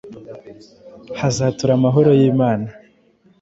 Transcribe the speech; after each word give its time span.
hazatura 1.19 1.71
amahoro 1.75 2.09
y’Imana. 2.19 2.67